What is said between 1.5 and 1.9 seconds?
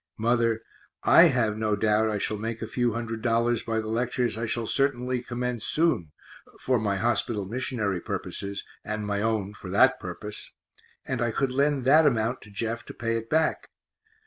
no